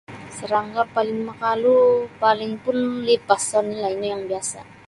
Sarangga' 0.35 0.85
paling 0.95 1.19
makalu 1.29 1.77
paling 2.23 2.53
pun 2.63 2.77
lipas 3.07 3.43
oni'lah 3.59 3.91
ino 3.95 4.05
yang 4.13 4.23
biasa'. 4.29 4.63